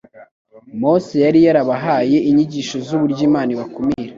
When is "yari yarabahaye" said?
1.25-2.17